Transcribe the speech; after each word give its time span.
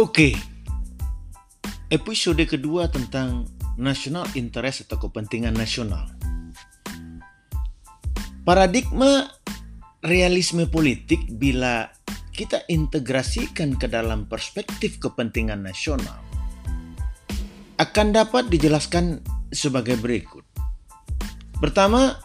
Oke, 0.00 0.32
episode 1.92 2.40
kedua 2.48 2.88
tentang 2.88 3.44
national 3.76 4.24
interest 4.32 4.88
atau 4.88 4.96
kepentingan 4.96 5.52
nasional. 5.52 6.08
Paradigma 8.48 9.28
realisme 10.00 10.64
politik 10.72 11.28
bila 11.36 11.84
kita 12.32 12.64
integrasikan 12.72 13.76
ke 13.76 13.92
dalam 13.92 14.24
perspektif 14.24 14.96
kepentingan 14.96 15.60
nasional 15.60 16.16
akan 17.76 18.16
dapat 18.16 18.48
dijelaskan 18.48 19.20
sebagai 19.52 20.00
berikut. 20.00 20.48
Pertama, 21.60 22.16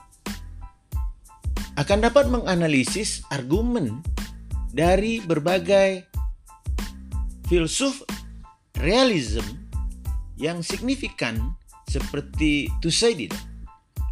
akan 1.76 2.00
dapat 2.08 2.32
menganalisis 2.32 3.28
argumen 3.28 4.00
dari 4.72 5.20
berbagai 5.20 6.15
filsuf 7.46 8.02
realism 8.82 9.46
yang 10.36 10.66
signifikan 10.66 11.56
seperti 11.86 12.68
Thucydides, 12.82 13.38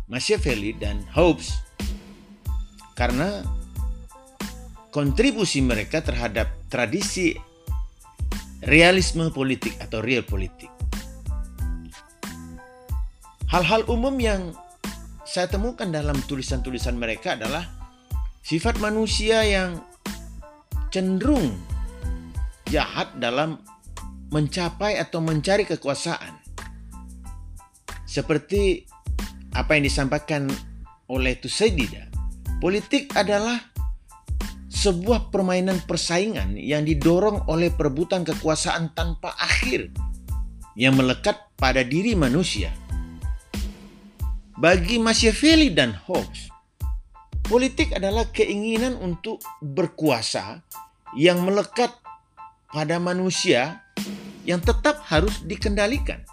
Machiavelli, 0.08 0.78
dan 0.78 1.04
Hobbes 1.12 1.52
karena 2.94 3.42
kontribusi 4.94 5.59
mereka 5.66 6.06
terhadap 6.06 6.54
tradisi 6.70 7.34
realisme 8.64 9.34
politik 9.34 9.76
atau 9.81 10.00
real 10.00 10.22
politik. 10.23 10.70
Hal-hal 13.50 13.86
umum 13.90 14.18
yang 14.18 14.54
saya 15.26 15.50
temukan 15.50 15.90
dalam 15.90 16.18
tulisan-tulisan 16.30 16.98
mereka 16.98 17.34
adalah 17.38 17.66
sifat 18.45 18.78
manusia 18.78 19.42
yang 19.45 19.81
cenderung 20.94 21.73
jahat 22.74 23.14
dalam 23.22 23.62
mencapai 24.34 24.98
atau 24.98 25.22
mencari 25.22 25.70
kekuasaan. 25.70 26.42
Seperti 28.10 28.82
apa 29.54 29.78
yang 29.78 29.86
disampaikan 29.86 30.50
oleh 31.06 31.38
Thucydides, 31.38 32.10
politik 32.58 33.14
adalah 33.14 33.62
sebuah 34.74 35.30
permainan 35.30 35.86
persaingan 35.86 36.58
yang 36.58 36.82
didorong 36.82 37.46
oleh 37.46 37.70
perebutan 37.70 38.26
kekuasaan 38.26 38.98
tanpa 38.98 39.38
akhir 39.38 39.94
yang 40.74 40.98
melekat 40.98 41.38
pada 41.54 41.86
diri 41.86 42.18
manusia. 42.18 42.74
Bagi 44.58 44.98
Machiavelli 44.98 45.70
dan 45.70 45.94
Hobbes, 45.94 46.50
politik 47.46 47.94
adalah 47.94 48.26
keinginan 48.34 48.98
untuk 48.98 49.42
berkuasa 49.62 50.66
yang 51.14 51.46
melekat 51.46 52.03
pada 52.74 52.98
manusia 52.98 53.86
yang 54.44 54.58
tetap 54.60 55.00
harus 55.06 55.46
dikendalikan. 55.46 56.26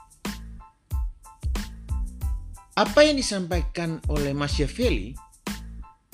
Apa 2.74 3.04
yang 3.04 3.20
disampaikan 3.20 4.00
oleh 4.08 4.32
Machiavelli 4.32 5.12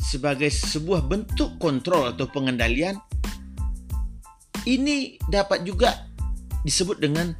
sebagai 0.03 0.51
sebuah 0.51 1.07
bentuk 1.07 1.63
kontrol 1.63 2.11
atau 2.11 2.27
pengendalian 2.27 2.99
ini 4.67 5.15
dapat 5.31 5.63
juga 5.63 6.11
disebut 6.67 6.99
dengan 6.99 7.31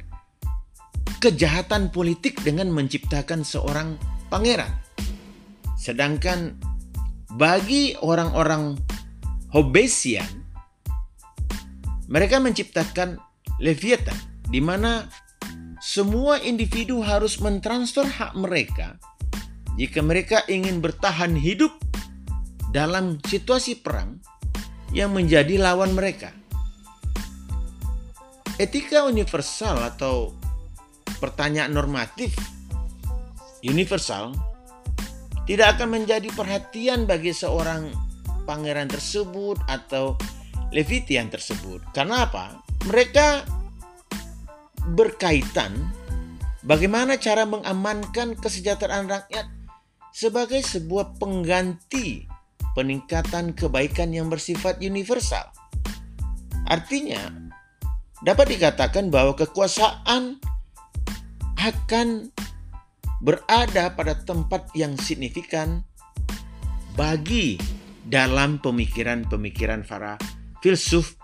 kejahatan 1.19 1.91
politik 1.91 2.39
dengan 2.39 2.71
menciptakan 2.71 3.43
seorang 3.43 3.99
pangeran. 4.31 4.71
Sedangkan 5.75 6.55
bagi 7.35 7.99
orang-orang 7.99 8.79
Hobbesian 9.51 10.46
mereka 12.07 12.39
menciptakan 12.39 13.19
Leviathan 13.59 14.15
di 14.47 14.63
mana 14.63 15.07
semua 15.83 16.39
individu 16.41 17.03
harus 17.03 17.37
mentransfer 17.43 18.07
hak 18.07 18.33
mereka 18.33 18.97
jika 19.77 20.01
mereka 20.01 20.41
ingin 20.49 20.81
bertahan 20.81 21.37
hidup 21.37 21.69
dalam 22.73 23.21
situasi 23.23 23.79
perang 23.79 24.19
yang 24.91 25.13
menjadi 25.13 25.59
lawan 25.59 25.93
mereka. 25.93 26.33
Etika 28.57 29.05
universal 29.05 29.77
atau 29.85 30.33
pertanyaan 31.21 31.77
normatif 31.77 32.33
universal 33.61 34.33
tidak 35.45 35.77
akan 35.77 36.01
menjadi 36.01 36.27
perhatian 36.33 37.05
bagi 37.05 37.37
seorang 37.37 37.93
pangeran 38.49 38.89
tersebut 38.89 39.61
atau 39.69 40.17
Levitian 40.75 41.31
tersebut. 41.31 41.79
Karena 41.95 42.27
apa? 42.27 42.59
Mereka 42.87 43.47
berkaitan 44.95 45.75
bagaimana 46.63 47.19
cara 47.19 47.43
mengamankan 47.43 48.35
kesejahteraan 48.39 49.07
rakyat 49.07 49.47
sebagai 50.15 50.63
sebuah 50.63 51.19
pengganti 51.19 52.27
peningkatan 52.73 53.53
kebaikan 53.57 54.13
yang 54.13 54.27
bersifat 54.29 54.79
universal. 54.81 55.49
Artinya, 56.67 57.31
dapat 58.21 58.57
dikatakan 58.57 59.07
bahwa 59.13 59.33
kekuasaan 59.37 60.41
akan 61.57 62.07
berada 63.19 63.97
pada 63.97 64.13
tempat 64.21 64.69
yang 64.77 64.93
signifikan 64.99 65.81
bagi 66.93 67.57
dalam 68.07 68.61
pemikiran-pemikiran 68.61 69.83
para 69.83 70.15
filsuf 70.63 71.15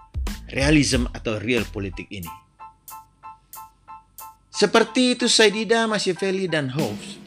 realism 0.53 1.09
atau 1.11 1.41
real 1.41 1.65
politik 1.69 2.07
ini. 2.13 2.29
Seperti 4.53 5.17
itu 5.17 5.25
Saidida, 5.25 5.89
Machiavelli, 5.89 6.45
dan 6.45 6.69
Hobbes, 6.69 7.17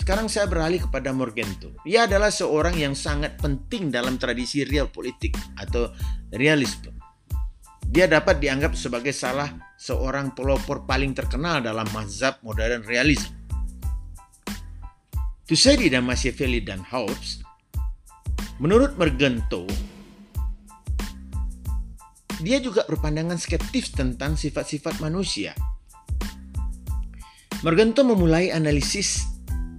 sekarang 0.00 0.30
saya 0.30 0.48
beralih 0.48 0.86
kepada 0.86 1.12
Morgento. 1.12 1.74
Ia 1.84 2.06
adalah 2.06 2.30
seorang 2.30 2.78
yang 2.78 2.94
sangat 2.94 3.36
penting 3.42 3.92
dalam 3.92 4.16
tradisi 4.16 4.62
real 4.62 4.88
politik 4.88 5.36
atau 5.58 5.90
realisme. 6.32 6.94
Dia 7.86 8.06
dapat 8.06 8.38
dianggap 8.38 8.78
sebagai 8.78 9.10
salah 9.10 9.50
seorang 9.74 10.30
pelopor 10.30 10.86
paling 10.86 11.10
terkenal 11.10 11.58
dalam 11.58 11.84
mazhab 11.90 12.38
modern 12.46 12.86
realisme. 12.86 13.34
Tusedi 15.46 15.90
dan 15.90 16.06
Machiavelli 16.06 16.62
dan 16.62 16.86
Hobbes, 16.86 17.42
menurut 18.62 18.94
Morgento, 18.98 19.66
dia 22.40 22.60
juga 22.60 22.84
berpandangan 22.84 23.40
skeptis 23.40 23.92
tentang 23.92 24.36
sifat-sifat 24.36 25.00
manusia. 25.00 25.56
Morgento 27.64 28.04
memulai 28.04 28.52
analisis 28.52 29.24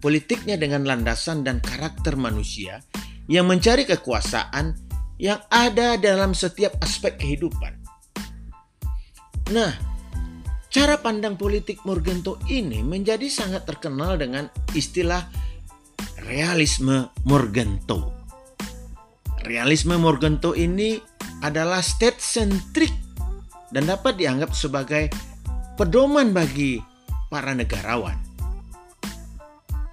politiknya 0.01 0.57
dengan 0.57 0.85
landasan 0.85 1.45
dan 1.45 1.61
karakter 1.61 2.17
manusia 2.17 2.81
yang 3.29 3.45
mencari 3.45 3.85
kekuasaan 3.85 4.73
yang 5.17 5.41
ada 5.49 5.97
dalam 5.97 6.33
setiap 6.33 6.77
aspek 6.81 7.17
kehidupan. 7.21 7.73
Nah, 9.53 9.71
cara 10.69 10.97
pandang 11.01 11.37
politik 11.37 11.81
Morgento 11.85 12.41
ini 12.49 12.81
menjadi 12.81 13.25
sangat 13.29 13.65
terkenal 13.65 14.17
dengan 14.17 14.49
istilah 14.73 15.25
realisme 16.25 17.09
Morgento. 17.25 18.13
Realisme 19.47 19.95
Morgento 19.95 20.51
ini 20.53 20.99
adalah 21.45 21.83
state 21.85 22.17
centric 22.21 22.93
dan 23.69 23.85
dapat 23.85 24.17
dianggap 24.17 24.55
sebagai 24.55 25.11
pedoman 25.77 26.33
bagi 26.33 26.81
para 27.29 27.53
negarawan. 27.53 28.17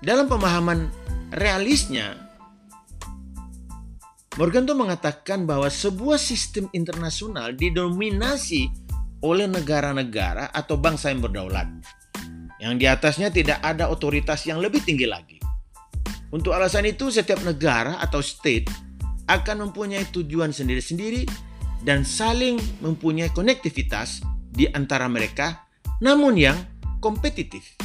Dalam 0.05 0.29
pemahaman 0.29 0.89
realisnya, 1.33 2.25
Morganto 4.35 4.75
mengatakan 4.75 5.47
bahwa 5.47 5.71
sebuah 5.71 6.19
sistem 6.19 6.67
internasional 6.75 7.55
didominasi 7.55 8.67
oleh 9.23 9.47
negara-negara 9.47 10.51
atau 10.51 10.77
bangsa 10.77 11.09
yang 11.15 11.23
berdaulat. 11.23 11.71
Yang 12.59 12.75
di 12.77 12.87
atasnya 12.91 13.29
tidak 13.31 13.59
ada 13.63 13.89
otoritas 13.89 14.45
yang 14.45 14.59
lebih 14.59 14.83
tinggi 14.83 15.07
lagi. 15.07 15.39
Untuk 16.35 16.51
alasan 16.51 16.85
itu, 16.85 17.15
setiap 17.15 17.41
negara 17.47 18.03
atau 18.03 18.19
state 18.19 18.67
akan 19.31 19.71
mempunyai 19.71 20.05
tujuan 20.13 20.53
sendiri-sendiri 20.53 21.25
dan 21.85 22.03
saling 22.03 22.57
mempunyai 22.81 23.31
konektivitas 23.31 24.25
di 24.49 24.65
antara 24.73 25.07
mereka, 25.07 25.69
namun 26.01 26.41
yang 26.41 26.57
kompetitif. 26.99 27.77